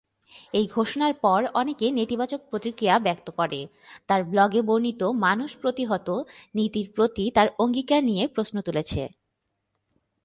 এই 0.53 0.65
ঘোষণার 0.67 1.13
পর 1.21 1.41
অনেকে 1.53 1.85
নেতিবাচক 1.91 2.41
প্রতিক্রিয়া 2.49 2.95
ব্যক্ত 2.99 3.27
করে, 3.31 3.59
তার 4.07 4.21
ব্লগে 4.23 4.61
বর্ণিত 4.61 5.01
"মানুষ 5.25 5.51
প্রতিহত" 5.57 6.07
নীতির 6.55 6.87
প্রতি 6.95 7.25
তার 7.31 7.47
অঙ্গীকার 7.59 8.01
নিয়ে 8.03 8.23
প্রশ্ন 8.27 8.55
তুলেছে। 8.61 9.01